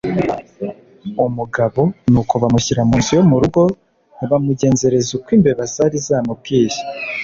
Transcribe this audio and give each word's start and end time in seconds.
umugabo 1.27 1.81
Nuko 2.11 2.33
bamushyira 2.41 2.81
mu 2.87 2.95
nzu 2.99 3.11
yo 3.17 3.23
mu 3.29 3.37
rugo 3.41 3.61
bamugenzereza 4.29 5.09
uko 5.17 5.29
imbeba 5.37 5.63
zari 5.73 5.97
zamubwiye 6.07 6.79